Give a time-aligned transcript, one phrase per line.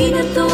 [0.00, 0.49] vida toda.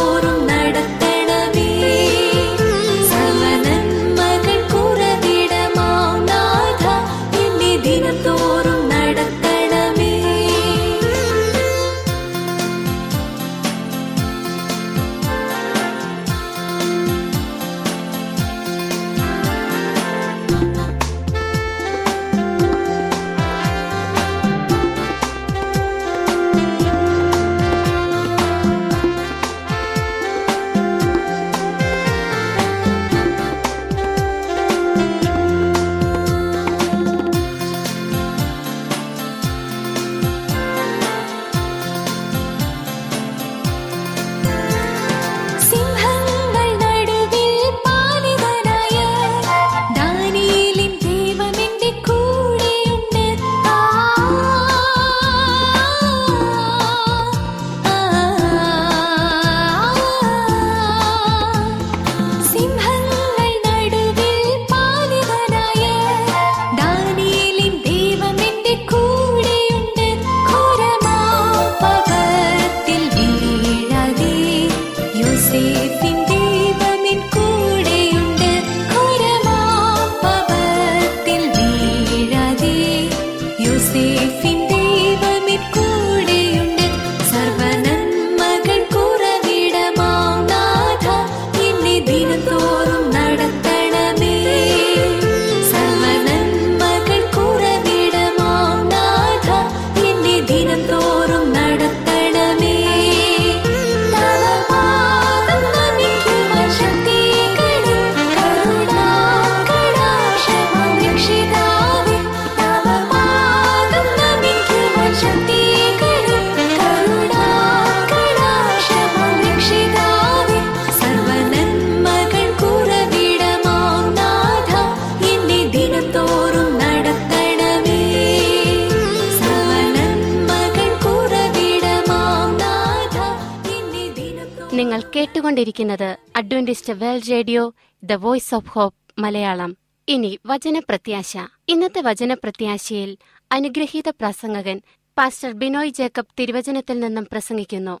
[135.47, 137.73] കേട്ടുകൊണ്ടിരിക്കുന്നത് Adventist world radio
[138.03, 139.77] the voice of hope Malayalam.
[140.07, 141.37] ഇനി വചനപ്രത്യാശ.
[141.67, 143.17] ഇന്നത്തെ വചനപ്രത്യാശയിൽ
[143.51, 144.81] അനുഗ്രഹീത പ്രസംഗകൻ
[145.17, 147.99] പാസ്റ്റർ ബിനോയ് ജേക്കബ് തിരുവചനത്തിൽ നിന്നും പ്രസംഗിക്കുന്നു.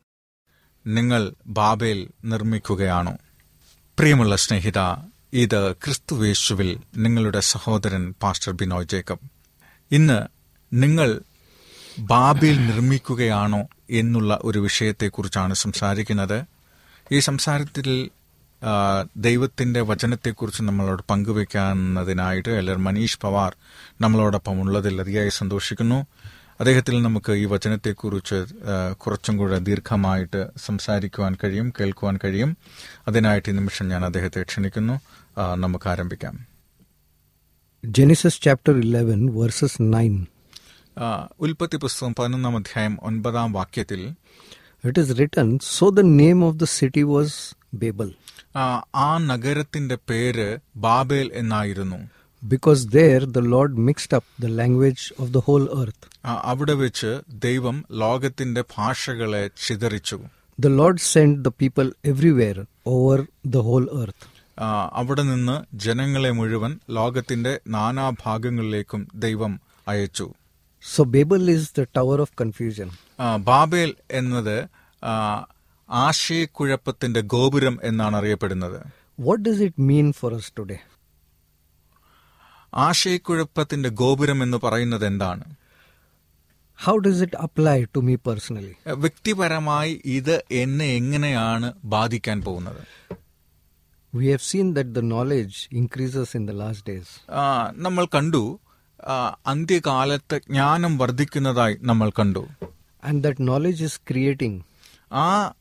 [0.87, 3.17] നിങ്ങൾ ബാബേൽ നിർമ്മിക്കുകയാണോ?
[3.99, 4.79] പ്രിയമുള്ള സ്നേഹിത
[5.33, 9.19] ഇത് ക്രിസ്തുവേശുവിൽ നിങ്ങളുടെ സഹോദരൻ പാസ്റ്റർ ബിനോയ് ജേക്കബ്.
[9.91, 10.19] ഇന്ന്
[10.73, 11.21] നിങ്ങൾ
[11.99, 16.56] ബാബേൽ നിർമ്മിക്കുകയാണോ എന്നുള്ള ഒരു വിഷയത്തെക്കുറിച്ചാണ് സംസാരിക്കുന്നത്.
[17.11, 18.09] ഈ സംസാരത്തിൽ
[19.17, 23.55] ദൈവത്തിന്റെ വചനത്തെക്കുറിച്ച് നമ്മളോട് പങ്കുവെക്കുന്നതിനായിട്ട് എല്ലർ മനീഷ് പവാർ
[24.01, 25.95] നമ്മളോടൊപ്പം ഉള്ളതിൽ അതിയായി സന്തോഷിക്കുന്നു.
[26.59, 28.45] അദ്ദേഹത്തിൽ നമുക്ക് ഈ വചനത്തെക്കുറിച്ച്
[28.93, 32.57] കുറച്ചും കൂടെ ദീർഘമായിട്ട് സംസാരിക്കുവാൻ കഴിയും കേൾക്കുവാൻ കഴിയും.
[33.07, 35.01] അതിനായിട്ട് ഈ നിമിഷം ഞാൻ അദ്ദേഹത്തെ ക്ഷണിക്കുന്നു.
[35.55, 36.57] നമുക്ക് ആരംഭിക്കാം.
[37.87, 40.25] Genesis chapter 11, verses 9.
[40.99, 44.11] ആ, ഉൽപ്പത്തി പുസ്തകം പതിനൊന്നാം അധ്യായം ഒൻപതാം വാക്യത്തിൽ
[44.83, 47.29] It is written, So the name of the city was
[47.73, 48.09] Babel,
[48.55, 48.65] ആ,
[48.97, 50.47] ആ നഗരത്തിന്റെ പേര്
[50.77, 51.97] ബാബേൽ എന്നായിരുന്നു
[52.41, 56.01] because there the Lord mixed up the language of the whole earth.
[56.25, 57.11] ആ, അവിടെ വെച്ച്
[57.45, 60.19] ദൈവം ലോകത്തിന്റെ ഭാഷകളെ ചിതറിച്ചു
[60.59, 63.17] The Lord sent the people everywhere over
[63.55, 64.21] the whole earth.
[64.57, 69.53] ആ, അവിടെ നിന്ന് ജനങ്ങളെ മുഴുവൻ ലോകത്തിന്റെ നാനാഭാഗങ്ങളിലേക്കും ദൈവം
[69.87, 70.27] അയച്ചു
[70.87, 72.89] So Babel is the tower of confusion.
[73.19, 74.57] ആ, ബാബേൽ എന്നത്
[75.03, 75.13] ആ,
[75.89, 78.79] ആശയക്കുഴപ്പത്തിന്റെ ഗോപുരം എന്നാണ് അറിയപ്പെടുന്നത്
[79.19, 80.79] What does it mean for us today?
[82.73, 85.45] ആശയക്കുഴപ്പത്തിന്റെ ഗോപുരം എന്ന് പറയുന്നത് എന്താണ്
[86.79, 88.73] How does it apply to me personally?
[88.97, 92.83] വ്യക്തിപരമായി ഇത് എന്നെ എങ്ങനെയാണ് ബാധിക്കാൻ പോകുന്നത്
[94.13, 97.07] We have seen that the knowledge increases in the last days.
[97.41, 97.43] ആ,
[97.77, 98.66] നമ്മൾ കണ്ടു ആ,
[99.47, 102.47] അന്ത്യകാലത്ത് ജ്ഞാനം വർദ്ധിക്കുന്നതായി നമ്മൾ കണ്ടു.
[103.05, 104.61] And that knowledge is creating
[105.13, 105.53] ആ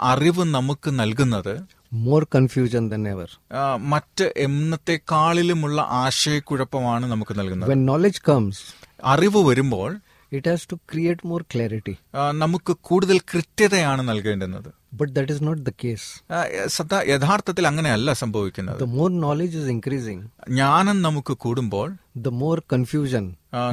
[0.00, 1.60] അറിവ് നമുക്ക് നൽകുന്നത്
[1.92, 3.28] മോർ കൺഫ്യൂഷൻ than ever.
[3.52, 7.70] ആ, മറ്റ് എന്നത്തെക്കാളിലുമുള്ള ആശയക്കുഴപ്പമാണ് നമുക്ക് നൽകുന്നത്.
[7.70, 8.60] വെൻ നോളജ് കംസ്
[9.04, 10.00] അറിവ് വരുമ്പോൾ
[10.32, 11.96] it has to create more clarity
[12.30, 14.77] നമുക്ക് കൂടുതൽ കൃത്യതയാണ് നൽകേണ്ടുന്നത്.
[14.92, 18.78] But that is not the case സത്ത സദാ യഥാർത്ഥത്തിൽ അങ്ങനെയല്ല സംഭവിക്കുന്നത്.
[18.84, 21.88] The more knowledge is increasing, ജ്ഞാനം നമുക്ക് കൂടുമ്പോൾ
[22.26, 23.24] ദ മോർ കൺഫ്യൂഷൻ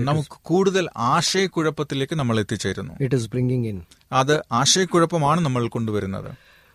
[0.09, 2.94] നമുക്ക് കൂടുതൽ ആശയക്കുഴപ്പത്തിലേക്ക് നമ്മൾ എത്തിച്ചേരുന്നു.
[3.06, 3.79] ഇറ്റ് is bringing ഇൻ
[4.21, 6.31] അത് ആശയക്കുഴപ്പമാണ് നമ്മൾ കൊണ്ടുവരുന്നത്.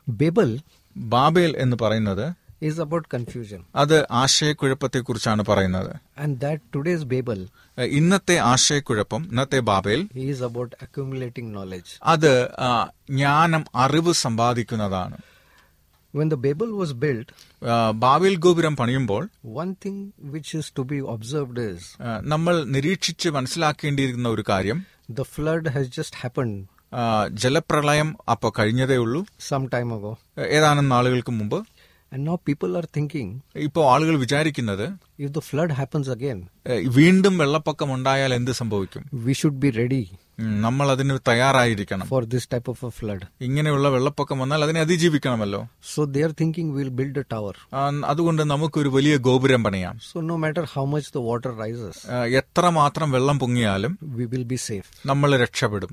[0.06, 0.52] Babel
[0.96, 2.26] ബാബേൽ എന്ന് പറയുന്നത്
[2.62, 3.60] is about confusion.
[3.74, 7.40] അത് ആശയക്കുഴപ്പത്തെക്കുറിച്ചാണ് പറയുന്നത് And that today's Babel
[7.78, 11.90] ഏ, ഇന്നത്തെ ആശയക്കുഴപ്പം ഇന്നത്തെ Babel is about accumulating knowledge.
[12.04, 12.32] അത്
[13.10, 15.18] ജ്ഞാനം അറിവ് സമ്പാദിക്കുന്നതാണ്
[16.14, 17.28] When the Babel was built,
[17.94, 19.96] ബാബേൽ ഗോപുരം പണിയുമ്പോൾ one thing
[20.32, 24.80] which is to be observed is nammal നമ്മൾ നിരീക്ഷിച്ച് oru ഒരു കാര്യം
[25.16, 26.56] the flood has just happened
[26.92, 27.02] ആ,
[27.42, 30.12] ജലപ്രളയം അപ്പൊ കഴിഞ്ഞതേ ഉള്ളൂ some time ago.
[30.56, 31.58] ഏതാനും നാളുകൾക്ക് മുമ്പ്
[32.12, 33.28] And now people are thinking
[33.66, 34.86] ഇപ്പോൾ ആളുകൾ വിചാരിക്കുന്നത്
[35.24, 40.02] if the flood happens again, ഏ, വീണ്ടും വെള്ളപ്പൊക്കം ഉണ്ടായാൽ എന്ത് സംഭവിക്കും we should be ready
[40.40, 43.22] ഉം, നമ്മൾ അതിന് തയ്യാറായിരിക്കണം for this type of a flood.
[43.40, 45.60] ഇങ്ങനെയുള്ള വെള്ളപ്പൊക്കം വന്നാൽ അതിനെ അതിജീവിക്കണമല്ലോ
[45.92, 47.54] So they are thinking we'll build a tower.
[47.74, 52.24] ആ, അതുകൊണ്ട് നമുക്കൊരു വലിയ ഗോപുരം പണിയാം So no matter how much the water rises, ആ,
[52.40, 54.88] എത്രമാത്രം വെള്ളം പൊങ്ങിയാലും we will be safe.
[55.06, 55.92] നമ്മൾ രക്ഷപ്പെടും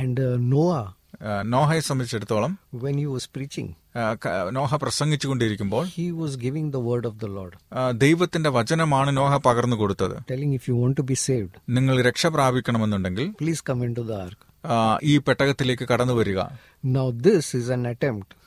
[0.00, 1.01] And uh, Noah, ആ,
[1.44, 7.06] നോഹയെ സംബന്ധിച്ചിടത്തോളം when he was preaching, ആ, ക- Noah പ്രസംഗിച്ചുകൊണ്ടിരിക്കുമ്പോൾ he was giving the word
[7.06, 7.52] of the Lord,
[7.92, 13.28] ദൈവത്തിന്റെ വചനമാണ് നോഹ പകർന്നു കൊടുത്തത് telling if you want to be saved, നിങ്ങൾ രക്ഷ പ്രാപിക്കണമെന്നുണ്ടെങ്കിൽ
[13.42, 14.38] please come into the ark.
[14.66, 16.40] ആ, ഈ പെട്ടകത്തിലേക്ക് കടന്നു വരിക
[16.84, 18.41] Now this is an attempt ആ,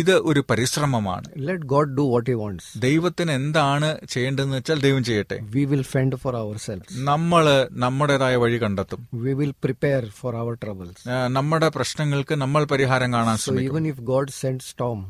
[0.00, 2.64] ഇത് ഒരു പരിശ്രമമാണ് Let God do what He wants.
[2.84, 6.88] ദൈവത്തിന് എന്താണ് ചെയ്യേണ്ടതെന്ന് വെച്ചാൽ ദൈവം ചെയ്യട്ടെ We will fend for ourselves.
[7.10, 7.44] നമ്മൾ
[7.84, 10.96] നമ്മുടേതായ വഴി കണ്ടെത്തും We will prepare for our troubles.
[11.30, 15.00] നമ്മുടെ പ്രശ്നങ്ങൾക്ക് നമ്മൾ പരിഹാരം കാണാൻ ശ്രമിക്കും even if God sends storm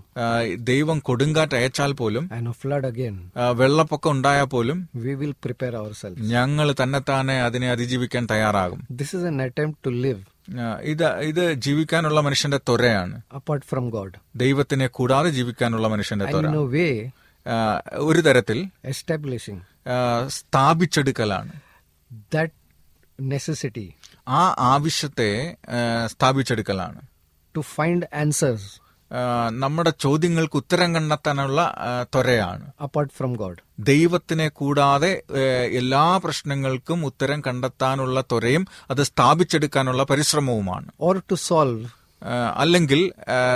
[0.71, 3.17] ദൈവം കൊടുങ്കാറ്റ് അയച്ചാൽ പോലും and a flood again,
[3.61, 6.21] വെള്ളപ്പൊക്കം ഉണ്ടായാൽ പോലും we will prepare ourselves.
[6.35, 10.40] ഞങ്ങൾ തന്നെത്താനെ അതിനെ അതിജീവിക്കാൻ തയ്യാറാകും This is an attempt to live ആ,
[10.83, 13.23] ഇത് ഇത് ജീവിക്കാനുള്ള മനുഷ്യന്റെ ത്വരയാണ്.
[13.35, 16.47] അപ്പാർട്ട് ഫ്രം ഗോഡ് ദൈവത്തിനെ കൂടാതെ ജീവിക്കാനുള്ള മനുഷ്യന്റെ ത്വര.
[17.93, 19.63] ഒരു തരത്തിൽ എസ്റ്റാബ്ലിഷിംഗ്
[20.29, 21.53] സ്ഥാപിച്ചെടുക്കലാണ്.
[22.35, 22.51] that
[23.23, 23.89] necessity
[24.29, 25.57] ആ ആവശ്യത്തെ
[26.07, 27.03] സ്ഥാപിച്ചെടുക്കലാണ്.
[27.57, 28.90] ടു ഫൈൻഡ് answers ആ,
[29.49, 32.71] നമ്മുടെ ചോദ്യങ്ങൾക്ക് ഉത്തരം കണ്ടെത്താനുള്ള ത്വരയാണ്.
[32.83, 35.23] അപ്പാർട്ട് ഫ്രം ഗോഡ് ദൈവത്തിനെ കൂടാതെ
[35.73, 40.89] എല്ലാ പ്രശ്നങ്ങൾക്കും ഉത്തരം കണ്ടെത്താനുള്ള ത്വരയും അത് സ്ഥാപിച്ചെടുക്കാനുള്ള പരിശ്രമവുമാണ്.
[41.01, 42.00] ഓർ ടു solve ആ,
[42.63, 43.01] അല്ലെങ്കിൽ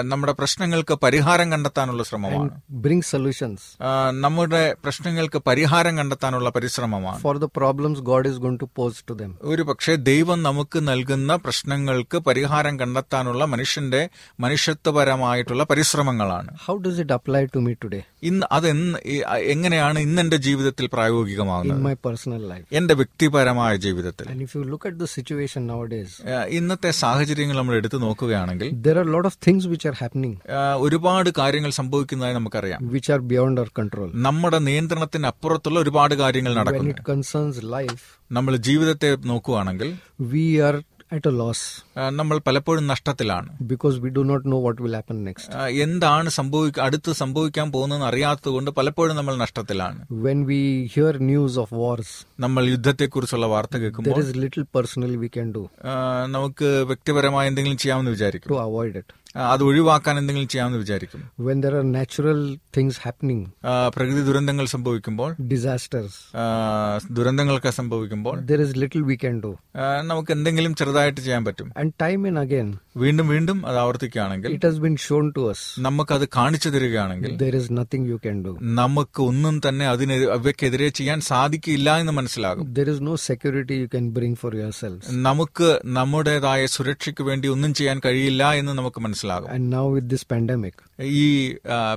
[0.03, 2.51] നമ്മുടെ പ്രശ്നങ്ങൾക്ക് പരിഹാരം കണ്ടെത്താനുള്ള ശ്രമമാണ്.
[2.71, 3.67] ബ്രിങ് സൊല്യൂഷൻസ്
[4.25, 7.21] നമ്മുടെ പ്രശ്നങ്ങൾക്ക് പരിഹാരം കണ്ടെത്താനുള്ള പരിശ്രമമാണ്.
[7.21, 11.37] For the problems God is going to pose to them ഒരു പക്ഷേ ദൈവം നമുക്ക് നൽകുന്ന
[11.37, 14.03] പ്രശ്നങ്ങൾക്ക് പരിഹാരം കണ്ടെത്താനുള്ള മനുഷ്യന്റെ
[14.41, 16.51] മനുഷ്യത്വപരമായിട്ടുള്ള പരിശ്രമങ്ങളാണ്.
[16.67, 18.69] How does it apply to me today ഇന്ന് അത്
[19.55, 24.27] എങ്ങനെയാണ് ഇന്ന് എന്റെ ജീവിതത്തിൽ in പ്രായോഗികമാകുന്നത് മൈ പേഴ്സണൽ ലൈഫ് എന്റെ വ്യക്തിപരമായ ജീവിതത്തിൽ.
[24.49, 26.11] If you look at the situation situation nowadays,
[26.49, 27.97] ഇന്നത്തെ സാഹചര്യങ്ങൾ നമ്മൾ എടുത്തു
[28.55, 30.33] നോക്കുകയാണെങ്കിൽ there are a lot of things which are happening
[30.87, 34.09] ഒരുപാട് കാര്യങ്ങൾ സംഭവിക്കുന്നതായി നമുക്കറിയാം which are beyond our control.
[34.27, 39.91] നമ്മുടെ നിയന്ത്രണത്തിന് അപ്പുറത്തുള്ള ഒരുപാട് കാര്യങ്ങൾ When നടക്കുന്നു it concerns life, നമ്മൾ ജീവിതത്തെ നോക്കുകയാണെങ്കിൽ
[40.35, 40.77] we are
[41.13, 41.61] at a loss.
[42.19, 43.51] നമ്മൾ പലപ്പോഴും നഷ്ടത്തിലാണ്.
[43.73, 48.71] Because we do not know what will happen next എന്താണ് സംഭവിക്ക അടുത്ത് സംഭവിക്കാൻ പോകുന്നതെന്ന് അറിയാത്തതുകൊണ്ട്
[48.71, 50.01] പലപ്പോഴും നമ്മൾ നഷ്ടത്തിലാണ്.
[50.27, 50.61] When we
[50.95, 56.31] hear news of wars നമ്മൾ യുദ്ധത്തെക്കുറിച്ചുള്ള വാർത്ത കേൾക്കുമ്പോൾ little is we can do can do
[56.37, 59.11] നമുക്ക് വ്യക്തിപരമായ എന്തെങ്കിലും ചെയ്യാമെന്ന് വിചാരിക്കും to avoid it.
[59.37, 61.21] അത് ഒഴിവാക്കാൻ എന്തെങ്കിലും ചെയ്യാമെന്ന് വിചാരിക്കും.
[61.47, 62.41] When there are natural
[62.79, 66.19] things happening, ആ, പ്രകൃതി ദുരന്തങ്ങൾ സംഭവിക്കുമ്പോൾ ഡിസാസ്റ്റേഴ്സ്
[67.13, 69.53] ദുരന്തങ്ങളൊക്കെ സംഭവിക്കുമ്പോൾ there is little we can do.
[70.01, 71.73] നമുക്ക് എന്തെങ്കിലും ചെറുതായിട്ട് ചെയ്യാൻ പറ്റും.
[71.79, 76.13] And time and again, വീണ്ടും വീണ്ടും അത് ആവർത്തിക്കുകയാണെങ്കിൽ it has been shown to us നമുക്ക്
[76.15, 78.55] അത് കാണിച്ചു തരികയാണെങ്കിൽ there is nothing you can do.
[78.63, 82.75] നമുക്ക് ഒന്നും തന്നെ അതിന് അവയ്ക്കെതിരെ ചെയ്യാൻ സാധിക്കില്ല എന്ന് മനസ്സിലാകും.
[82.75, 88.01] There is no security you can bring for yourself നമുക്ക് നമ്മുടേതായ സുരക്ഷയ്ക്ക് വേണ്ടി ഒന്നും ചെയ്യാൻ
[88.05, 90.75] കഴിയില്ല എന്ന് നമുക്ക് മനസ്സിലാകും And now with this pandemic,
[91.19, 91.25] ഈ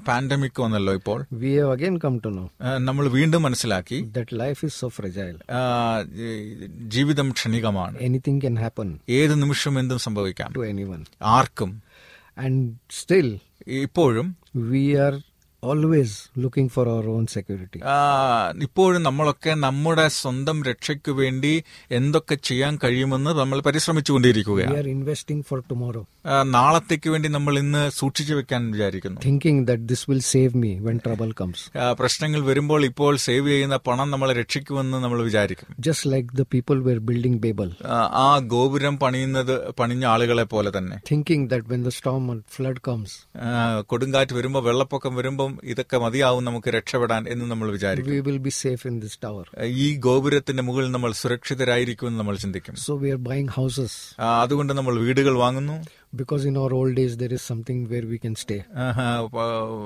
[0.08, 4.62] പാൻഡമിക് വന്നല്ലോ ഇപ്പോൾ we have again come to know ആ, നമ്മൾ വീണ്ടും മനസ്സിലാക്കി that life
[4.68, 5.38] is so fragile.
[5.52, 5.62] ആ,
[6.24, 6.30] ഈ
[6.96, 11.04] ജീവിതം ക്ഷണികമാണ് Anything can happen ഏത് നിമിഷം എന്തും സംഭവിക്കാം to anyone.
[11.38, 11.72] ആർക്കും
[12.38, 12.58] And
[13.02, 13.30] still,
[13.84, 14.28] ഇപ്പോഴും
[14.72, 15.16] we are
[15.66, 16.08] always
[16.40, 17.80] looking for our own security.
[17.86, 25.44] ആ, ഇപ്പോഴും നമ്മളൊക്കെ നമ്മുടെ സ്വന്തം രക്ഷയ്ക്ക് വേണ്ടി എന്തൊക്കെ ചെയ്യാൻ കഴിയുമെന്ന് നമ്മൾ We പരിശ്രമിച്ചുകൊണ്ടിരിക്കുകയാണ് are investing
[25.48, 29.22] for tomorrow, ആ, നാളത്തേക്ക് വേണ്ടി നമ്മൾ ഇന്ന് സൂക്ഷിച്ചു വെക്കാൻ വിചാരിക്കുന്നു.
[29.22, 31.78] Thinking that this will save me when trouble comes.
[31.78, 36.88] ആ, പ്രശ്നങ്ങൾ വരുമ്പോൾ ഇപ്പോൾ സേവ് ചെയ്യുന്ന പണം നമ്മളെ രക്ഷിക്കുമെന്ന് നമ്മൾ വിചാരിക്കും Just like the people
[36.88, 40.98] were building Babel, ആ, ആ ഗോപുരം പണിയുന്നത് പണിഞ്ഞ ആളുകളെ പോലെ തന്നെ.
[41.14, 45.16] Thinking that when the storm or flood comes, ആ, കൊടുങ്കാറ്റ് വരുമ്പോൾ വെള്ളപ്പൊക്കം
[45.48, 49.46] വരുമ്പം ഇതൊക്കെ മതിയാവും നമുക്ക് രക്ഷപ്പെടാൻ എന്ന് നമ്മൾ വിചാരിക്കും we will be safe in this tower.
[49.84, 53.94] ഈ ഗോപുരത്തിന്റെ മുകളിൽ നമ്മൾ സുരക്ഷിതരായിരിക്കും എന്ന് നമ്മൾ ചിന്തിക്കും So we are buying houses
[54.42, 55.78] അതുകൊണ്ട് നമ്മൾ വീടുകൾ വാങ്ങുന്നു
[56.14, 58.60] because in our old days there is something where we can stay.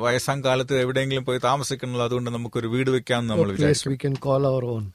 [0.03, 4.43] വയസ്സാം കാലത്ത് എവിടെയെങ്കിലും പോയി താമസിക്കണല്ലോ അതുകൊണ്ട് നമുക്ക് ഒരു വീട് വെക്കാമെന്ന് നമ്മൾ വിചാരിക്കും we can call
[4.51, 4.85] our own.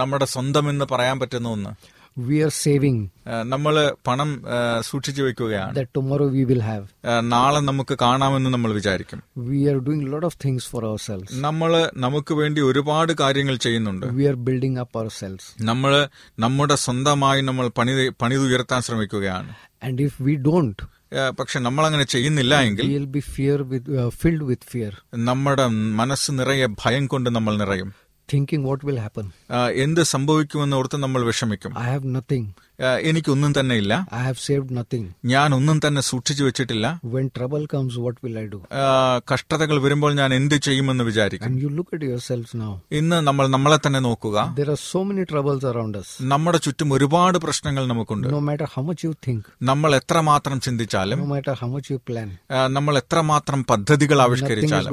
[0.00, 1.70] നമ്മുടെ സ്വന്തം എന്ന് പറയാൻ പറ്റുന്ന ഒന്ന്
[2.16, 2.98] We are saving
[3.44, 3.74] നമ്മൾ
[4.08, 6.84] പണം ആ, സൂക്ഷിച്ചു വെക്കുകയാണ് that tomorrow we will have.
[7.04, 11.28] ആ, നാളെ നമുക്ക് കാണാമെന്ന് നമ്മൾ വിചാരിക്കും We are doing a lot of things for ourselves.
[11.46, 15.44] നമ്മൾ നമുക്ക് വേണ്ടി ഒരുപാട് കാര്യങ്ങൾ ചെയ്യുന്നുണ്ട് We are building up ourselves.
[15.62, 15.94] നമ്മൾ
[16.38, 20.78] നമ്മുടെ സ്വന്തമായി നമ്മൾ പണി പണിതുയർത്താൻ ശ്രമിക്കുകയാണ് And if we don't,
[21.12, 24.92] ആ, പക്ഷെ നമ്മൾ അങ്ങനെ ചെയ്യുന്നില്ല എങ്കിൽ we will be fear with, uh, filled with fear,
[25.28, 25.66] നമ്മുടെ
[26.00, 27.90] മനസ്സ് നിറയെ ഭയം കൊണ്ട് നമ്മൾ നിറയും
[28.28, 29.26] thinking what will happen.
[29.50, 32.44] ആ, എന്ത് സംഭവിക്കുമെന്ന് ഓർത്ത് നമ്മൾ വിഷമിക്കും I have nothing.
[32.78, 35.04] ആ, എനിക്കൊന്നും തന്നെ ഇല്ല I have saved nothing.
[35.24, 38.58] ഞാൻ ഒന്നും തന്നെ സൂക്ഷിച്ചു വെച്ചിട്ടില്ല When trouble comes, what will I do?
[38.80, 38.86] ആ,
[39.32, 42.72] കഷ്ടതകൾ വരുമ്പോൾ ഞാൻ എന്ത് ചെയ്യുമെന്ന് വിചാരിക്കും And you look at yourselves now.
[42.92, 46.10] ഇന്ന് നമ്മൾ നമ്മളെ തന്നെ നോക്കുക There are so many troubles around us.
[46.34, 51.30] നമ്മുടെ ചുറ്റും ഒരുപാട് പ്രശ്നങ്ങൾ നമുക്കുണ്ട് No matter how much you think, നമ്മൾ എത്രമാത്രം ചിന്തിച്ചാലും no
[51.34, 54.92] matter how much you plan, ആ, നമ്മൾ എത്രമാത്രം പദ്ധതികൾ nothing is ആവിഷ്കരിച്ചാലും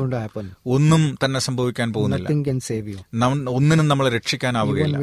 [0.77, 2.27] ഒന്നും തന്നെ സംഭവിക്കാൻ പോകുന്നില്ല
[3.27, 4.97] ഒന്നിനും നമ്മളെ രക്ഷിക്കാനാവുകയില്ല.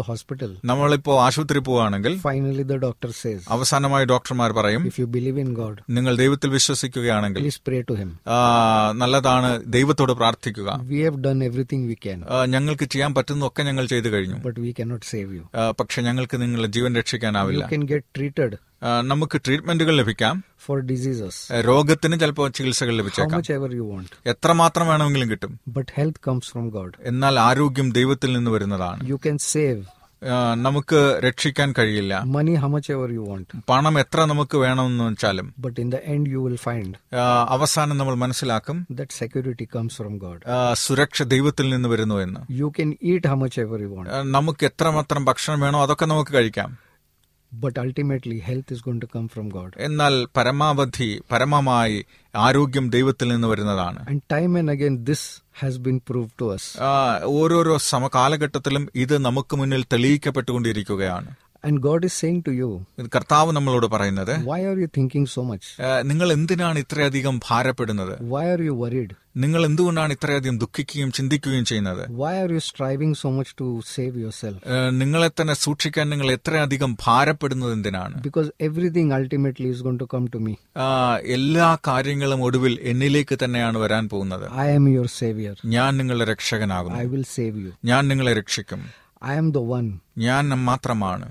[0.00, 6.16] ഹോസ്പിറ്റൽ നമ്മളിപ്പോ ആശുപത്രി പോവുകയാണെങ്കിൽ ഫൈനലി ഡോക്ടർ സേസ് അവസാനമായി ഡോക്ടർമാർ പറയും യു ബിലീവ് ഇൻ ഗോഡ് നിങ്ങൾ
[6.16, 7.50] ദൈവത്തിൽ വിശ്വസിക്കുകയാണെങ്കിൽ
[7.90, 8.18] ടു ഹിം
[8.94, 10.80] നല്ലതാണ് ദൈവത്തോട് പ്രാർത്ഥിക്കുക.
[10.82, 14.36] We have done everything we can ഞങ്ങൾക്ക് ചെയ്യാൻ പറ്റുന്നൊക്കെ ഞങ്ങൾ ചെയ്തു കഴിഞ്ഞു.
[14.36, 17.64] But we cannot save you പക്ഷെ ഞങ്ങൾക്ക് നിങ്ങളുടെ ജീവൻ രക്ഷിക്കാനാവില്ല.
[17.64, 18.71] യു കൻ ഗെറ്റ് ട്രീറ്റഡ്
[19.02, 20.44] നമുക്ക് ട്രീറ്റ്മെന്റുകൾ ലഭിക്കാം.
[20.58, 24.12] ഫോർ ഡിസീസസ് രോഗത്തിന് ചിലപ്പോൾ ചികിത്സകൾ how ലഭിച്ചേക്കാം എത്ര മാത്രം you want.
[24.26, 25.52] എത്രമാത്രം വേണമെങ്കിലും കിട്ടും.
[25.68, 29.08] But health comes from God എന്നാൽ ആരോഗ്യം ദൈവത്തിൽ നിന്ന് വരുന്നതാണ്.
[29.10, 29.82] യു ക്യാൻ സേവ്
[30.64, 32.20] നമുക്ക് രക്ഷിക്കാൻ കഴിയില്ല.
[32.34, 33.64] Money how much you want want.
[33.68, 37.16] പണം എത്ര നമുക്ക് വേണമെന്ന് വെച്ചാലും but in the end you will find
[37.48, 38.86] അവസാനം നമ്മൾ മനസ്സിലാക്കും.
[38.90, 40.40] That security comes from God
[40.84, 42.40] സുരക്ഷ ദൈവത്തിൽ നിന്ന് വരുന്നു എന്ന്.
[42.60, 46.34] You can eat how much you want നമുക്ക് എത്ര നമുക്ക് എത്രമാത്രം ഭക്ഷണം വേണോ അതൊക്കെ നമുക്ക്
[46.34, 46.70] കഴിക്കാം.
[47.52, 49.70] But ultimately, health is going to come from God.
[49.86, 51.96] എന്നാൽ പരമാവധി പരമമായി
[52.34, 55.22] ആരോഗ്യം ദൈവത്തിൽ നിന്ന് വരുന്നതാണ് And time and again, this
[55.54, 56.64] has been proved to us.
[56.82, 56.92] ആ,
[57.32, 61.30] ഓരോരോ സമകാലഘട്ടത്തിലും ഇത് നമുക്ക് മുന്നിൽ തെളിയിക്കപ്പെട്ടുകൊണ്ടിരിക്കുകയാണ്
[61.63, 62.67] And God is saying to you,
[63.01, 65.65] ഇത് കർത്താവ് നമ്മളോട് പറയുന്നത് Why are you thinking so much?
[65.85, 69.11] ആ, നിങ്ങൾ എന്തിനാണ് ഇത്രയധികം ഭാരപ്പെടുന്നത് Why are you worried?
[69.35, 74.59] നിങ്ങൾ എന്തുകൊണ്ടാണ് ഇത്രയധികം ദുഃഖിക്കുകയും ചിന്തിക്കുകയും ചെയ്യുന്നത് Why are you striving so much to save yourself?
[74.67, 80.27] ആ, നിങ്ങളെ തന്നെ സൂക്ഷിക്കാൻ നിങ്ങൾ എത്രയധികം ഭാരപ്പെടുന്നത് എന്തിനാണ് Because everything ultimately is going to come
[80.35, 80.53] to me.
[80.85, 80.91] ആ,
[81.37, 85.55] എല്ലാ കാര്യങ്ങളും ഒടുവിൽ എന്നിലേക്ക് തന്നെയാണ് വരാൻ പോകുന്നത് I am your savior.
[85.77, 87.73] ഞാൻ നിങ്ങളുടെ രക്ഷകനാകുന്നു I will save you.
[87.91, 88.83] ഞാൻ നിങ്ങളെ രക്ഷിക്കും
[89.31, 89.89] I am the one
[90.25, 91.27] ഞാൻ മാത്രമാണ്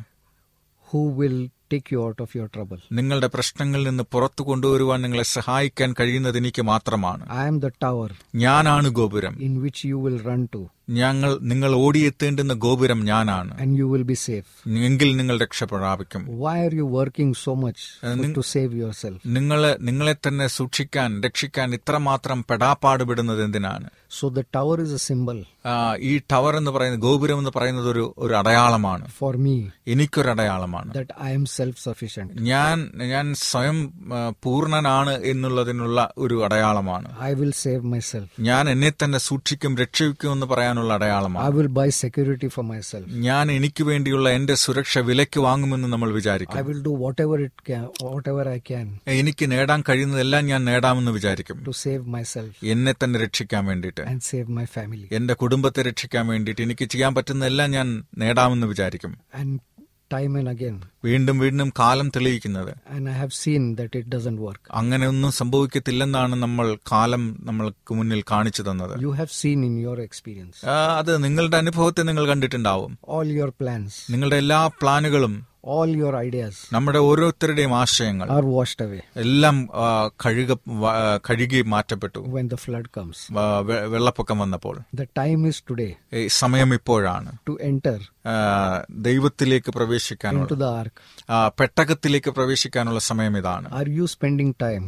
[0.93, 5.95] who will take you out of your trouble നിങ്ങളുടെ പ്രശ്നങ്ങളിൽ നിന്ന് പുറത്തു കൊണ്ടുവരുവാൻ നിങ്ങളെ സഹായിക്കാൻ
[5.99, 7.23] കഴിയുന്നത് എനിക്ക് മാത്രമാണ്.
[7.33, 9.37] ഐ ആം ദ ടവർ ഞാനാണ് ഗോപുരം.
[9.41, 14.17] In which you will run to ഞങ്ങൾ നിങ്ങൾ ഓടിയെത്തേണ്ടുന്ന ഗോപുരം ഞാനാണ് and you will be
[14.21, 14.49] safe.
[14.83, 19.17] എങ്കിൽ നിങ്ങൾ രക്ഷപ്രാപിക്കും Why are you working so much for- to save yourself?
[19.31, 25.73] നിങ്ങൾ നിങ്ങളെ തന്നെ സൂക്ഷിക്കാൻ രക്ഷിക്കാൻ ഇത്രമാത്രം പെടാപ്പാടുപെടുന്നത് എന്തിനാണ് So the tower is a symbol ആ,
[26.01, 29.53] ഈ ടവർ എന്ന് പറയുന്നത് ഗോപുരം എന്ന് പറയുന്നത് ഒരു ഒരു അടയാളമാണ് for me
[29.87, 32.29] എനിക്കൊരു അടയാളമാണ് that I am self-sufficient.
[32.49, 32.77] ഞാൻ
[33.11, 33.77] ഞാൻ സ്വയം
[34.13, 38.27] ആ, പൂർണനാണ് എന്നുള്ളതിനുള്ള ഒരു അടയാളമാണ് I will save myself.
[38.49, 41.45] ഞാൻ എന്നെ തന്നെ സൂക്ഷിക്കും രക്ഷിക്കും എന്ന് പറയാനുള്ള അടയാളമാണ്.
[41.45, 43.05] I will buy security for myself.
[43.09, 47.83] ഞാൻ എനിക്ക് വേണ്ടിയുള്ള എന്റെ സുരക്ഷ വിലയ്ക്ക് വാങ്ങുമെന്ന് നമ്മൾ I വിചാരിക്കും will do whatever it can,
[47.83, 51.63] whatever I can എനിക്ക് നേടാൻ കഴിയുന്നതെല്ലാം ഞാൻ നേടാമെന്ന് വിചാരിക്കും.
[51.63, 54.01] to save myself എന്നെ തന്നെ രക്ഷിക്കാൻ വേണ്ടിയിട്ട്.
[54.01, 55.05] and save my family.
[55.11, 59.17] എന്റെ കുടുംബത്തെ രക്ഷിക്കാൻ വേണ്ടിയിട്ട് എനിക്ക് ചെയ്യാൻ പറ്റുന്നതെല്ലാം ഞാൻ നേടാമെന്ന് വിചാരിക്കും.
[60.13, 62.71] And again, വീണ്ടും വീണ്ടും കാലം തെളിയിക്കുന്നത്.
[62.89, 64.61] I have seen that it doesn't work.
[64.71, 69.01] അങ്ങനെ ഒന്നും സംഭവിക്കത്തില്ലെന്നാണ് നമ്മൾ കാലം നമ്മൾക്ക് മുന്നിൽ കാണിച്ചു തന്നത്.
[69.01, 70.65] You have seen in your experience
[70.97, 72.97] അത് നിങ്ങളുടെ അനുഭവത്തെ നിങ്ങൾ കണ്ടിട്ടുണ്ടാവും.
[73.07, 79.01] ഓൾ യുവർ പ്ലാൻസ് നിങ്ങളുടെ എല്ലാ പ്ലാനുകളും all your ideas നമ്മുടെ ഓരോരുത്തരുടെയും ആശയങ്ങൾ are washed away.
[79.15, 79.57] എല്ലാം
[80.25, 80.57] കഴുക
[81.29, 82.19] കഴുകി മാറ്റപ്പെട്ടു.
[82.19, 83.19] When the flood comes.
[83.93, 84.77] വെള്ളപ്പൊക്കം വന്നപ്പോൾ.
[85.01, 87.31] The time is today സമയം ഇപ്പോഴാണ്.
[87.49, 87.99] ടു enter
[88.89, 90.95] ദൈവത്തിലേക്ക് പ്രവേശിക്കാനുള്ള ark.
[91.59, 93.69] പെട്ടകത്തിലേക്ക് പ്രവേശിക്കാനുള്ള സമയം ഇതാണ്.
[93.73, 94.83] ആർ യു സ്പെൻഡിങ് ടൈം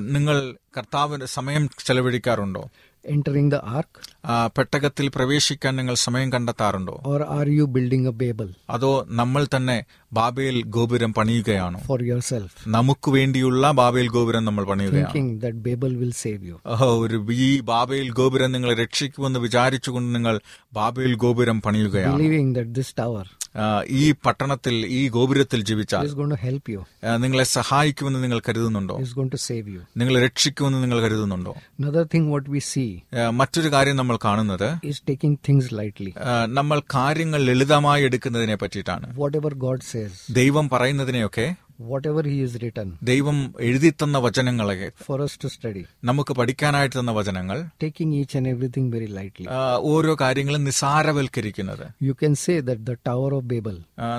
[0.00, 0.38] നിങ്ങൾ
[0.76, 2.62] കർത്താവിന്റെ സമയം ചെലവഴിക്കാറുണ്ടോ?
[3.04, 4.00] Entering the ark?
[4.24, 7.00] ആ, പെട്ടകത്തിൽ പ്രവേശിക്കാൻ നിങ്ങൾ സമയം കണ്ടെത്താറുണ്ടോ?
[7.04, 8.48] Or are you building a Babel?
[8.70, 11.78] അതോ നമ്മൾ തന്നെ ബാബേൽ ഗോപുരം പണിയുകയാണോ?
[11.86, 15.12] For yourself, നമുക്ക് വേണ്ടിയുള്ള ബാബേൽ ഗോപുരം നമ്മൾ പണിയുകയാണ്.
[15.12, 16.58] Thinking that Babel will save you?
[16.66, 20.40] ഓഹോ ഒരു ഈ ബാബേൽ ഗോപുരം നിങ്ങളെ രക്ഷിക്കുമെന്ന് വിചാരിച്ചുകൊണ്ട് നിങ്ങൾ
[20.72, 22.18] ബാബേൽ ഗോപുരം പണിയുകയാണ്.
[22.18, 23.41] Believing that this tower ആ,
[23.88, 28.98] ഈ പട്ടണത്തിൽ ഈ ഗോപുരത്തിൽ ജീവിച്ചാൽ is going to help you, ആ, നിങ്ങളെ സഹായിക്കുമെന്ന് നിങ്ങൾ കരുതുന്നുണ്ടോ?
[28.98, 29.80] Is going to save you.
[29.96, 31.54] നിങ്ങളെ രക്ഷിക്കുമെന്ന് നിങ്ങൾ കരുതുന്നുണ്ടോ?
[31.82, 36.12] Another thing, what we see ആ, മറ്റൊരു കാര്യം നമ്മൾ കാണുന്നത് is taking things lightly.
[36.44, 39.16] നമ്മൾ കാര്യങ്ങൾ ലളിതമായി എടുക്കുന്നതിനെ പറ്റിയിട്ടാണ്.
[39.16, 41.54] Whatever God says, ദൈവം പറയുന്നതിനെയൊക്കെ
[41.90, 43.36] whatever He has written ദൈവം
[43.68, 49.08] എഴുതിത്തന്ന വചനങ്ങളെ for us to study, നമുക്ക് പഠിക്കാനായിട്ട് തന്ന വചനങ്ങൾ taking each and everything very
[49.18, 49.46] lightly.
[49.92, 53.76] ഓരോ കാര്യങ്ങളും നിസാരവൽക്കരിക്കുന്നത് You can say that the Tower of Babel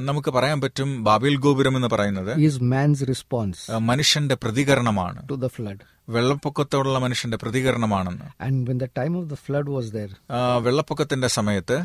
[0.09, 3.59] നമുക്ക് പറയാൻ പറ്റും ബാബിൽ ഗോപുരം എന്ന് പറയുന്നത് is man's response
[3.91, 5.81] മനുഷ്യന്റെ പ്രതികരണമാണ് to the flood.
[6.07, 10.13] വെള്ളപ്പൊക്കത്തോടുള്ള മനുഷ്യന്റെ പ്രതികരണമാണെന്ന് and when the time of the flood was there,
[10.57, 11.77] വെള്ളപ്പൊക്കത്തിന്റെ സമയത്ത്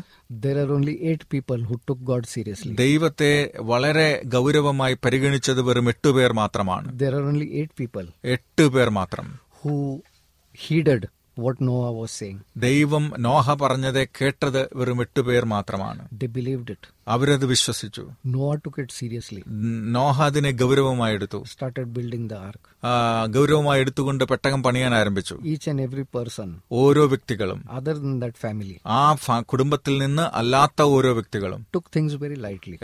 [0.43, 2.73] there are only eight people who took God seriously.
[2.75, 3.31] ദൈവത്തെ
[3.71, 5.89] വളരെ ഗൗരവമായി പരിഗണിച്ചത് വെറും
[6.33, 9.27] മാത്രമാണ് are only eight people എട്ട് പേർ മാത്രം
[9.61, 9.75] who
[10.55, 11.01] heeded
[11.37, 12.39] what Noah was saying.
[12.57, 16.83] ദൈവം നോഹ പറഞ്ഞത് കേട്ടത് വെറും എട്ടുപേർ മാത്രമാണ് They believed it.
[17.13, 18.03] അവരത് വിശ്വസിച്ചു.
[18.35, 19.41] Noah took it seriously,
[19.95, 22.63] Noah അതിനെ ഗൗരവമായി എടുത്തു started building the ark.
[23.35, 25.35] ഗൗരവമായി എടുത്തുകൊണ്ട് പെട്ടകം പണിയാൻ ആരംഭിച്ചു.
[25.53, 26.49] Each and every person,
[26.81, 27.61] ഓരോ വ്യക്തികളും.
[27.77, 31.63] Other than that family, ആ കുടുംബത്തിൽ നിന്ന് അല്ലാത്ത ഓരോ വ്യക്തികളും.
[31.77, 32.77] Took തിങ്സ് വെരി ലൈറ്റ്ലി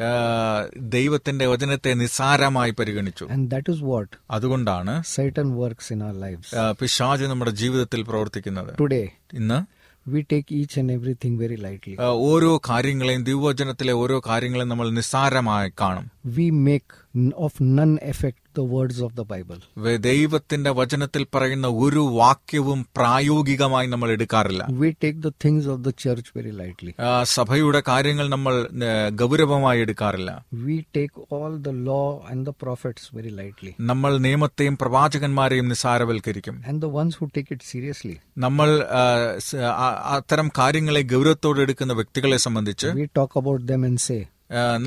[0.97, 3.27] ദൈവത്തിന്റെ വചനത്തെ നിസാരമായി പരിഗണിച്ചു.
[3.35, 6.49] And that is what അതുകൊണ്ടാണ് Satan works in our lives.
[6.81, 8.69] പിഷാജ് പിശാച് നമ്മുടെ ജീവിതത്തിൽ പ്രവർത്തിക്കുന്നത്.
[8.81, 9.05] Today,
[9.39, 9.57] ഇന്ന്
[10.05, 11.93] we take each and everything very lightly.
[12.25, 16.05] ഓരോ കാര്യങ്ങളെയും ദൈവവചനത്തിലെ ഓരോ കാര്യങ്ങളെയും നമ്മൾ നിസ്സാരമായി കാണും
[16.37, 19.59] We make n- of none effect the words of the Bible.
[20.07, 26.27] ദൈവത്തിന്റെ വചനത്തിൽ പറയുന്ന ഒരു വാക്യവും പ്രായോഗികമായി നമ്മൾ എടുക്കാറില്ല We take the things of the church
[26.37, 26.91] very lightly.
[27.35, 28.53] സഭയുടെ കാര്യങ്ങൾ നമ്മൾ
[29.21, 30.31] ഗൗരവമായി എടുക്കാറില്ല
[30.65, 33.73] We take all the law and the prophets very lightly.
[33.91, 38.69] നമ്മൾ നിയമത്തെയും പ്രവാചകന്മാരെയും നിസാരവൽക്കരിക്കും And the ones who take it seriously, നമ്മൾ
[40.15, 44.19] അത്തരം കാര്യങ്ങളെ ഗൗരവത്തോടെ എടുക്കുന്ന വ്യക്തികളെ സംബന്ധിച്ച് we talk about them and say,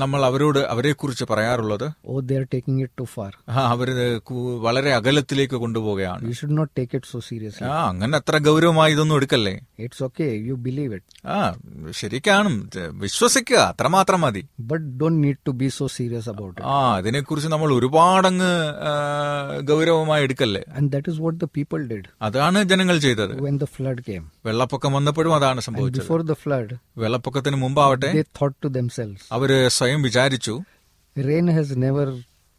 [0.01, 1.85] നമ്മൾ അവരോട് അവരെ കുറിച്ച് പറയാറുള്ളത്
[3.73, 3.89] അവർ
[4.65, 9.53] വളരെ അകലത്തിലേക്ക് കൊണ്ടുപോകുകയാണ് you should not take it so serious അങ്ങനെ അത്ര ഗൗരവമായി ഇതൊന്നും എടുക്കല്ലേ?
[9.85, 11.37] It's okay you believe it ആ
[12.01, 12.51] ശരിക്കാണ്.
[13.03, 14.43] വിശ്വസിക്കുക അത്രമാത്രം മതി.
[14.71, 18.51] But don't need to be so serious about ആ അതിനെ കുറിച്ച് നമ്മൾ ഒരുപാടങ്ങ്
[19.71, 20.63] ഗൗരവമായി എടുക്കല്ലേ?
[20.95, 23.35] That is what the people did അതാണ് ജനങ്ങൾ ചെയ്തത്.
[23.49, 26.01] വെൻ ദ ഫ്ലഡ് കെയിം വെള്ളപ്പൊക്കം വന്നപ്പോഴും അതാണ് സംഭവിച്ചത്.
[26.01, 30.53] ബിഫോർ ദ ഫ്ലഡ് വെള്ളപ്പൊക്കത്തിന് മുമ്പാവട്ടെ ദേ തോട്ട് ടു ദംസെൽവ്സ് അവർ അവർ സ്വയം വിചാരിച്ചു.
[31.15, 32.09] Rain has never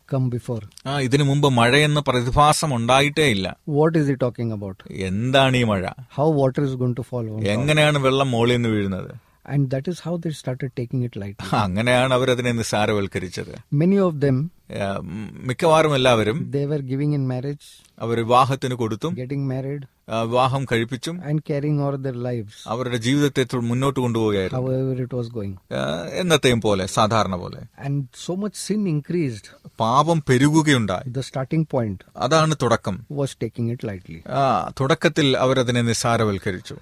[0.08, 3.46] come before ആ ഇതിനു മുമ്പ് മഴ എന്ന പ്രതിഭാസം ഉണ്ടായിട്ടേ ഇല്ല.
[3.68, 5.82] What is he talking about എന്താണ് ഈ മഴ?
[6.14, 9.10] How water is gone to follow എങ്ങനെയാണ് വെള്ളം മോള നിന്ന് വീഴുന്നത്?
[9.50, 11.56] And that is how they started taking it lightly.
[11.56, 15.00] അങ്ങനെയാണ് അവരതിനെ നിസ്സാരവൽക്കരിച്ചത് Many of them, ആ,
[15.42, 17.64] മിക്കവാറും എല്ലാവരും they were giving in marriage,
[17.98, 23.44] അവർ വിവാഹത്തിന് കൊടുത്തും getting married, ആ, വിവാഹം കഴിപ്പിച്ചും and carrying on their lives, അവരുടെ ജീവിതത്തെ
[23.44, 25.54] തു- മുന്നോട്ട് കൊണ്ടുപോവുകയായിരുന്നു however it was going.
[25.74, 29.70] ആ, എന്നത്തെയും പോലെ സാധാരണ പോലെ And so much sin increased.
[29.80, 34.28] പാപം പെരുകുകയുണ്ടായി The starting point അതാണ് തുടക്കം was taking it lightly.
[34.28, 36.76] ആ, തുടക്കത്തിൽ അവരതിനെ നിസ്സാരവൽക്കരിച്ചു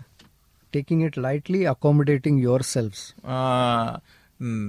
[0.76, 3.06] Taking it lightly accommodating yourselves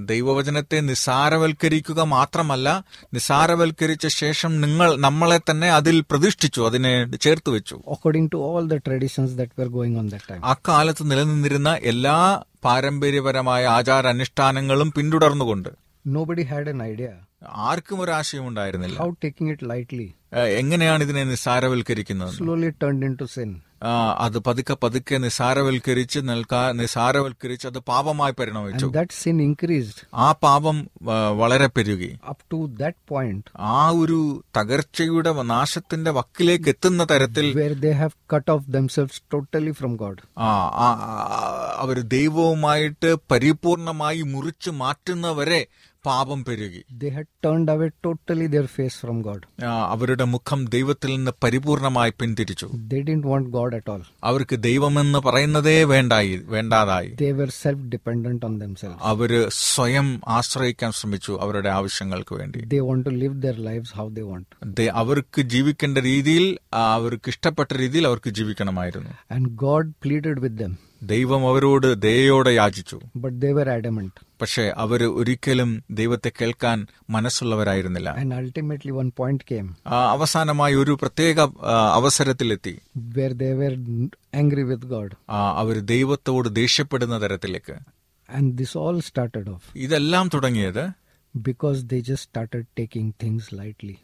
[0.04, 2.84] ദൈവവചനത്തെ നിസ്സാരവൽക്കരിക്കുക മാത്രമല്ല
[3.14, 7.76] നിസ്സാരവൽക്കരിച്ച ശേഷം നിങ്ങൾ നമ്മളെ തന്നെ അതിൽ പ്രതിഷ്ഠിച്ചു അതിനെ ചേർത്ത് വെച്ചു.
[7.88, 10.42] According to all the traditions that were going on that time.
[10.44, 15.68] അക്കാലത്ത് നിലനിന്നിരുന്ന എല്ലാ പാരമ്പര്യപരമായ ആചാര അനുഷ്ഠാനങ്ങളും പിന്തുടർന്നുകൊണ്ട്.
[16.08, 17.08] Nobody ഹാഡ് എൻ ഐഡിയ
[17.68, 18.98] ആർക്കും ഒരു ആശയം ഉണ്ടായിരുന്നില്ല.
[19.24, 23.50] taking it lightly ആ, എങ്ങനെയാണ് ഇതിനെ നിസ്സാരവൽക്കരിക്കുന്നത് slowly turned into sin.
[23.52, 23.69] ആ,
[24.22, 30.76] അത് പതുക്കെ പതുക്കെ നിസാരവൽക്കരിച്ച് നിൽക്കാ നിസാരവൽക്കരിച്ച് അത് പാപമായി പരിണമിച്ചു And that sin increased ആ പാപം
[31.36, 34.18] വളരെ പെരുകി അപ് ടു ദാറ്റ് പോയിന്റ് ആ ഒരു
[34.58, 40.18] തകർച്ചയുടെ നാശത്തിന്റെ വക്കിലേക്ക് എത്തുന്ന തരത്തിൽ where they have cut off themselves totally from God.
[40.40, 40.50] ആ
[41.82, 45.62] അവർ ദൈവവുമായിട്ട് പരിപൂർണമായി മുറിച്ചു മാറ്റുന്നവരെ
[46.04, 49.40] പാപം പെരുകി They had turned away totally their face from God.
[49.92, 54.02] അവരുടെ മുഖം ദൈവത്തിൽ നിന്ന് പരിപൂർണമായി പിന്തിരിച്ചു They didn't want God at all.
[54.30, 58.98] അവർക്ക് ദൈവമെന്ന് പറയുന്നതേ വേണ്ടായി വേണ്ടാതായി They were self dependent on themselves.
[59.12, 59.32] അവർ
[59.68, 60.08] സ്വയം
[60.38, 64.48] ആശ്രയിക്കാൻ ശ്രമിച്ചു അവരുടെ ആവശ്യങ്ങൾക്ക് വേണ്ടി They want to live their lives how they want.
[65.02, 66.46] അവർക്ക് ജീവിക്കേണ്ട രീതിയിൽ
[66.94, 73.00] അവർക്ക് ഇഷ്ടപ്പെട്ട രീതിയിൽ അവർക്ക് ജീവിക്കണമായിരുന്നു And God pleaded with them, ദൈവം അവരോട് ദയോടെ യാചിച്ചു.
[73.18, 74.10] But they were adamant.
[74.40, 78.16] പക്ഷെ അവർ ഒരിക്കലും ദൈവത്തെ കേൾക്കാൻ മനസ്സുള്ളവരായിരുന്നില്ല.
[78.18, 79.68] And ultimately, one point came.
[79.86, 81.40] അവസാനമായി ഒരു പ്രത്യേക
[81.94, 82.78] അവസരത്തിലെത്തി.
[82.98, 83.76] Where they were
[84.40, 85.16] angry with God.
[85.30, 87.74] ആ, അവർ ദൈവത്തോട് ദേഷ്യപ്പെടുന്ന തരത്തിലേക്ക്.
[88.36, 89.62] And this all started off.
[89.76, 90.90] ഇതെല്ലാം തുടങ്ങിയത്
[91.36, 93.96] because they just started taking things lightly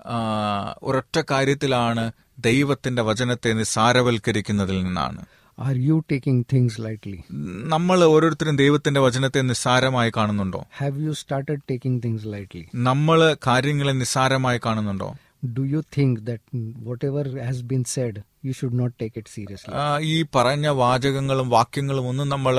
[0.82, 5.26] ഒരൊറ്റ കാര്യത്തിലാണ് ദൈവത്തിന്റെ വചനത്തെ നിസ്സാരവൽക്കരിക്കുന്നതിൽ നിന്നാണ്.
[5.58, 7.18] Are you taking things lightly?
[7.66, 12.62] നമ്മൾ ഓരോരുത്തരും ദൈവത്തിന്റെ വചനത്തെ നിസ്സാരമായി കാണുന്നുണ്ടോ Have you started taking things lightly?
[12.88, 15.08] നമ്മൾ കാര്യങ്ങളെ നിസ്സാരമായി കാണുന്നുണ്ടോ
[15.54, 16.42] Do you think that
[16.86, 19.72] whatever ever has been said you should not take it seriously
[20.06, 22.54] ഈ പറഞ്ഞ വാചകങ്ങളും വാക്യങ്ങളും ഒന്നും നമ്മൾ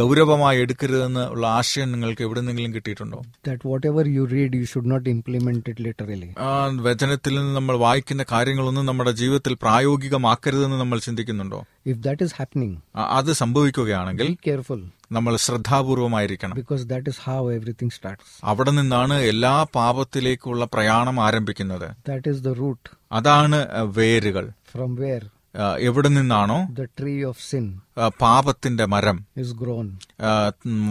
[0.00, 3.18] ഗൗരവമായി എടുക്കരുതെന്ന് ഉള്ള ആശയം നിങ്ങൾക്ക് എവിടെന്നെങ്കിലും കിട്ടിയിട്ടുണ്ടോ?
[3.48, 6.30] That whatever you read you should not implement literally.
[6.40, 6.50] ആ
[6.86, 11.60] വചനത്തിൽ നിന്ന് നമ്മൾ വായിക്കുന്ന കാര്യങ്ങളൊന്നും നമ്മുടെ ജീവിതത്തിൽ പ്രായോഗികമാക്കരുതെന്ന് നമ്മൾ ചിന്തിക്കുന്നുണ്ടോ?
[11.86, 12.78] ഇഫ് ദാറ്റ് ഇസ് ഹാപ്പനിങ്
[13.18, 14.80] അത് സംഭവിക്കുകയാണെങ്കിൽ കെയർഫുൾ careful.
[15.12, 16.54] നമ്മൾ ശ്രദ്ധാപൂർവമായിരിക്കണം.
[16.54, 18.26] Because that is how everything starts.
[18.44, 21.90] അവിടെ നിന്നാണ് എല്ലാ പാപത്തിലേക്കുള്ള പ്രയാണം ആരംഭിക്കുന്നത്.
[22.08, 24.50] ദാറ്റ് is ദ റൂട്ട് അതാണ് വേരുകൾ.
[24.78, 25.30] From വേർ
[25.78, 27.80] എവിടെ നിന്നാണോ ദ ട്രീ ഓഫ് സിൻ
[28.20, 29.98] പാപത്തിന്റെ മരം ഇസ് ഗ്രോൺ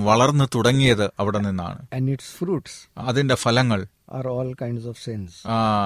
[0.03, 1.85] വളർന്നു തുടങ്ങിയത് അവിടെ നിന്നാണ്.
[1.97, 3.87] And its fruits അതിന്റെ ഫലങ്ങൾ.
[4.17, 5.31] are all kinds of sins.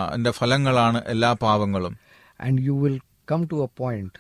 [0.10, 1.98] അതിന്റെ ഫലങ്ങളാണ് എല്ലാ പാപങ്ങളും.
[2.42, 4.14] And you will come to a point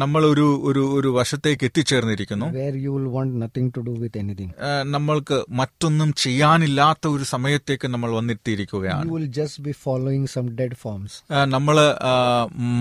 [0.00, 2.46] നമ്മൾ ഒരു ഒരു ഒരു വശത്തേക്ക് എത്തിച്ചേർന്നിരിക്കുന്നു.
[2.46, 4.50] where you will want nothing to do with anything.
[4.82, 11.12] നമ്മൾക്ക് മറ്റൊന്നും ചെയ്യാനില്ലാത്ത ഒരു സമയത്തേക്ക് നമ്മൾ വന്നെത്തിയിരിക്കുകയാണ് You will just be following some dead forms.
[11.46, 11.76] നമ്മൾ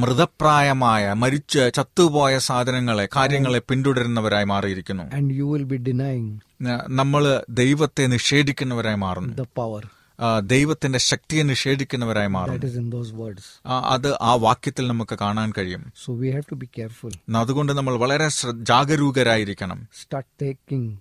[0.02, 5.04] മൃതപ്രായമായ മരിച്ച് ചത്തുപോയ സാധനങ്ങളെ കാര്യങ്ങളെ പിന്തുടരുന്നവരായി മാറിയിരിക്കുന്നു.
[5.14, 6.28] And you will be denying
[6.62, 9.34] നമ്മൾ നമ്മൾ ദൈവത്തെ നിഷേധിക്കുന്നവരായി മാറുന്നു.
[9.60, 9.84] power.
[9.86, 9.97] ആ,
[10.40, 13.44] ദൈവത്തിന്റെ ശക്തിയെ നിഷേധിക്കുന്നവരായി that മാറുന്നു is in those words.
[13.66, 15.94] ആ, അത് ആ വാക്യത്തിൽ നമുക്ക് കാണാൻ കഴിയും.
[16.06, 19.88] So we have to be careful അതുകൊണ്ട് നമ്മൾ വളരെ ജാഗരൂകരായിരിക്കണം.
[20.02, 20.98] സ്റ്റാർട്ട് ടേക്കിംഗ്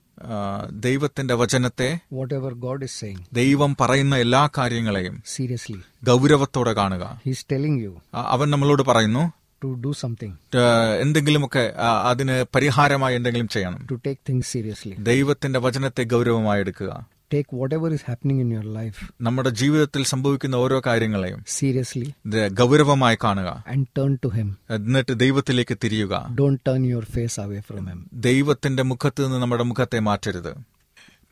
[0.71, 7.21] ദൈവത്തിന്റെ വചനത്തെ whatever God is saying, ദൈവം പറയുന്ന എല്ലാ കാര്യങ്ങളെയും സീരിയസ്ലി ഗൗരവത്തോടെ കാണുക.
[7.27, 9.33] ഹിസ് ടെലിംഗ് യു അവൻ നമ്മളോട് പറയുന്നു
[9.65, 10.57] ടു ഡു സംതിങ്
[11.01, 11.73] എന്തെങ്കിലുമൊക്കെ
[12.05, 13.87] അതിന് പരിഹാരമായി എന്തെങ്കിലും ചെയ്യണം.
[13.91, 17.16] ടു ടേക്ക് തിങ്സ് സീരിയസ്ലി ദൈവത്തിന്റെ വചനത്തെ ഗൗരവമായി എടുക്കുക.
[17.35, 22.15] Take whatever is happening in your life നമ്മുടെ ജീവിതത്തിൽ സംഭവിക്കുന്ന ഓരോ കാര്യങ്ങളെയും സീരിയസ്ലി
[22.49, 23.65] ഗൗരവമായി കാണുക.
[23.69, 26.37] ആൻഡ് ടേൺ ടു ഹിം എന്നിട്ട് ദൈവത്തിലേക്ക് തിരിയുക.
[26.39, 30.55] Don't turn your face away from him ദൈവത്തിന്റെ മുഖത്ത് നിന്ന് നമ്മുടെ മുഖത്തെ മാറ്റരുത്.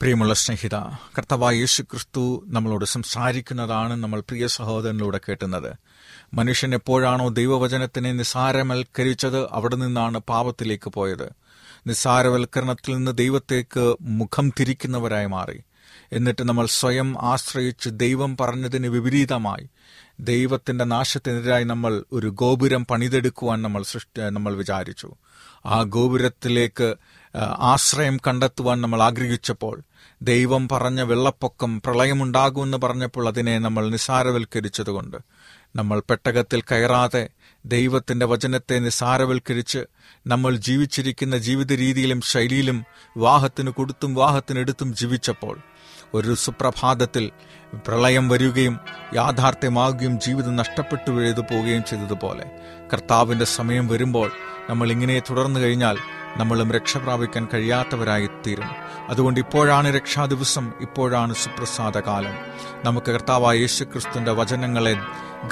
[0.00, 0.74] പ്രിയമുള്ള സ്നേഹിത
[1.18, 5.74] കർത്തവായ യേശു ക്രിസ്തു നമ്മളോട് സംസാരിക്കുന്നതാണ് നമ്മൾ പ്രിയ സഹോദരനിലൂടെ കേട്ടുന്നത്.
[6.34, 11.32] മനുഷ്യൻ എപ്പോഴാണോ ദൈവവചനത്തിനെ നിസാരവൽക്കരിച്ചത് അവിടെ നിന്നാണ് പാപത്തിലേക്ക് പോയത്.
[11.86, 15.60] നിസ്സാരവൽക്കരണത്തിൽ നിന്ന് ദൈവത്തേക്ക് മുഖം തിരിക്കുന്നവരായി മാറി.
[16.14, 19.66] എന്നിട്ട് നമ്മൾ സ്വയം ആശ്രയിച്ച് ദൈവം പറഞ്ഞതിന് വിപരീതമായി
[20.20, 25.08] ദൈവത്തിന്റെ നാശത്തിനെതിരായി നമ്മൾ ഒരു ഗോപുരം പണിതെടുക്കുവാൻ നമ്മൾ സൃഷ്ടി നമ്മൾ വിചാരിച്ചു.
[25.66, 26.88] ആ ഗോപുരത്തിലേക്ക്
[27.68, 29.76] ആശ്രയം കണ്ടെത്തുവാൻ നമ്മൾ ആഗ്രഹിച്ചപ്പോൾ
[30.22, 35.18] ദൈവം പറഞ്ഞ വെള്ളപ്പൊക്കം പ്രളയമുണ്ടാകുമെന്ന് പറഞ്ഞപ്പോൾ അതിനെ നമ്മൾ നിസാരവൽക്കരിച്ചതുകൊണ്ട്
[35.76, 37.24] നമ്മൾ പെട്ടകത്തിൽ കയറാതെ
[37.64, 39.80] ദൈവത്തിന്റെ വചനത്തെ നിസാരവൽക്കരിച്ച്
[40.26, 42.78] നമ്മൾ ജീവിച്ചിരിക്കുന്ന ജീവിത രീതിയിലും ശൈലിയിലും
[43.16, 45.56] വാഹത്തിന് കൊടുത്തും വാഹത്തിനെടുത്തും ജീവിച്ചപ്പോൾ
[46.14, 47.30] ഒരു സുപ്രഭാതത്തിൽ
[47.74, 48.80] പ്രളയം വരികയും
[49.14, 52.44] യാഥാർത്ഥ്യമാകുകയും ജീവിതം നഷ്ടപ്പെട്ടു എഴുതു പോവുകയും ചെയ്തതുപോലെ.
[52.92, 54.30] കർത്താവിന്റെ സമയം വരുമ്പോൾ
[54.70, 55.98] നമ്മൾ ഇങ്ങനെ തുടർന്നു കഴിഞ്ഞാൽ
[56.36, 58.68] നമ്മളും രക്ഷ പ്രാപിക്കാൻ കഴിയാത്തവരായി തീരും
[59.08, 62.34] അതുകൊണ്ട് ഇപ്പോഴാണ് രക്ഷാ ദിവസം ഇപ്പോഴാണ് സുപ്രസാദ കാലം
[62.84, 64.96] നമുക്ക് കർത്താവായ യേശുക്രിസ്തുവിന്റെ വചനങ്ങളെ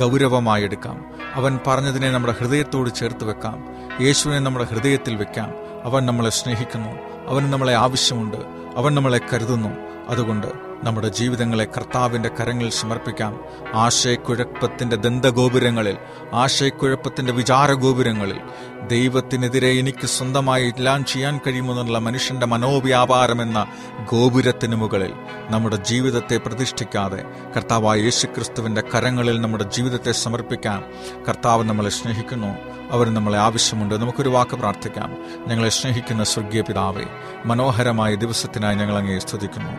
[0.00, 1.04] ഗൗരവമായി എടുക്കാം.
[1.34, 3.64] അവൻ പറഞ്ഞതിനെ നമ്മുടെ ഹൃദയത്തോട് ചേർത്ത് വെക്കാം.
[4.00, 5.54] യേശുവിനെ നമ്മുടെ ഹൃദയത്തിൽ വെക്കാം.
[5.84, 6.90] അവൻ നമ്മളെ സ്നേഹിക്കുന്നു.
[7.28, 8.36] അവൻ നമ്മളെ ആവശ്യമുണ്ട്.
[8.76, 9.91] അവൻ നമ്മളെ കരുതുന്നു.
[10.08, 10.46] അതുകൊണ്ട്
[10.84, 13.40] നമ്മുടെ ജീവിതങ്ങളെ കർത്താവിന്റെ കരങ്ങളിൽ സമർപ്പിക്കാം.
[13.74, 15.96] ആശയക്കുഴപ്പത്തിന്റെ ദന്തഗോപുരങ്ങളിൽ
[16.32, 18.40] ആശയക്കുഴപ്പത്തിന്റെ വിചാരഗോപുരങ്ങളിൽ
[18.86, 23.66] ദൈവത്തിനെതിരെ എനിക്ക് സ്വന്തമായി എല്ലാം ചെയ്യാൻ കഴിയുമെന്നുള്ള മനുഷ്യന്റെ മനോവ്യാപാരമെന്ന
[24.12, 25.12] ഗോപുരത്തിന് മുകളിൽ
[25.50, 27.24] നമ്മുടെ ജീവിതത്തെ പ്രതിഷ്ഠിക്കാതെ
[27.56, 30.84] കർത്താവായ യേശുക്രിസ്തുവിന്റെ കരങ്ങളിൽ നമ്മുടെ ജീവിതത്തെ സമർപ്പിക്കാം.
[31.28, 32.71] കർത്താവ് നമ്മളെ സ്നേഹിക്കുന്നു.
[32.92, 33.94] അവർ നമ്മളെ ആവശ്യമുണ്ട്.
[33.94, 35.16] നമുക്കൊരു വാക്ക് പ്രാർത്ഥിക്കാം.
[35.46, 37.04] ഞങ്ങളെ സ്നേഹിക്കുന്ന സ്വർഗീയ പിതാവെ
[37.46, 39.72] മനോഹരമായ ദിവസത്തിനായി ഞങ്ങൾ അങ്ങേ സ്തുതിക്കുന്നു.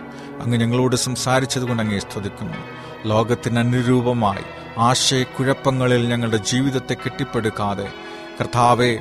[0.44, 2.58] അങ്ങ് ഞങ്ങളോട് സംസാരിച്ചതുകൊണ്ട് അങ്ങേ സ്തുതിക്കുന്നു.
[3.06, 4.46] ലോകത്തിന് അനുരൂപമായി
[4.78, 7.88] ആശയക്കുഴപ്പങ്ങളിൽ ഞങ്ങളുടെ ജീവിതത്തെ കെട്ടിപ്പടുക്കാതെ
[8.40, 8.92] കർത്താവെ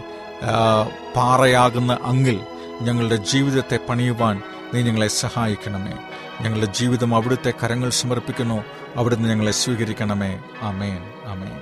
[1.17, 2.41] പാറയാകുന്ന അങ്ങിൽ
[2.81, 4.43] ഞങ്ങളുടെ ജീവിതത്തെ പണിയുവാൻ
[4.75, 5.95] നീ ഞങ്ങളെ സഹായിക്കണമേ.
[6.41, 8.65] ഞങ്ങളുടെ ജീവിതം അവിടുത്തെ കരങ്ങൾ സമർപ്പിക്കുന്നു.
[8.97, 10.41] അവിടുന്ന് ഞങ്ങളെ സ്വീകരിക്കണമേ.
[10.63, 11.62] അമേൻ അമേൻ